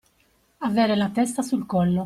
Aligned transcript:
Avere 0.57 0.95
la 0.95 1.11
testa 1.11 1.43
sul 1.43 1.67
collo. 1.67 1.99